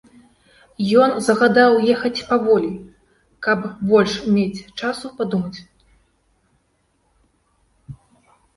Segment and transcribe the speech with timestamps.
[1.01, 2.71] Ён загадаў ехаць паволі,
[3.49, 3.59] каб
[3.93, 5.65] больш мець часу падумаць.